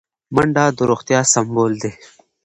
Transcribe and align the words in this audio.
منډه 0.35 0.63
د 0.77 0.79
روغتیا 0.89 1.19
سمبول 1.33 1.73
دی 1.81 1.91